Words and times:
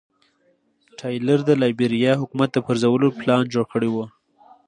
ټایلر 0.99 1.39
د 1.45 1.51
لایبیریا 1.61 2.13
حکومت 2.21 2.49
د 2.53 2.57
پرځولو 2.67 3.07
پلان 3.19 3.43
جوړ 3.53 3.65
کړی 3.73 3.89
و. 3.91 3.97